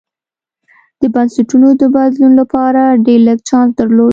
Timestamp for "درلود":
3.79-4.09